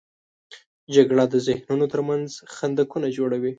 [0.95, 3.49] جګړه د ذهنونو تر منځ خندقونه جوړوي